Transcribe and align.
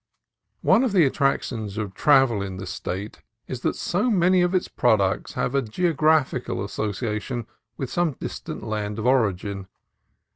One 0.63 0.83
of 0.83 0.93
the 0.93 1.05
attractions 1.05 1.77
of 1.77 1.93
travel 1.93 2.41
in 2.41 2.57
this 2.57 2.71
State 2.71 3.21
is 3.47 3.61
that 3.61 3.75
so 3.75 4.09
many 4.09 4.41
of 4.41 4.55
its 4.55 4.67
products 4.67 5.33
have 5.33 5.53
a 5.53 5.61
geographical 5.61 6.63
association 6.65 7.45
with 7.77 7.91
some 7.91 8.13
distant 8.13 8.63
land 8.63 8.97
of 8.97 9.05
origin. 9.05 9.67